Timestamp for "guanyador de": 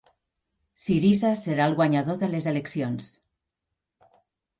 1.81-2.29